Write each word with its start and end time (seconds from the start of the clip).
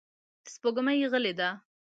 سپوږمۍ 0.53 0.99
غلې 1.11 1.31
ده. 1.39 1.49